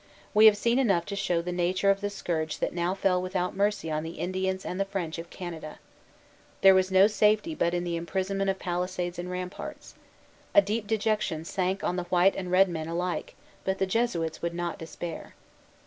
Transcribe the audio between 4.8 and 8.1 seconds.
French of Canada. There was no safety but in the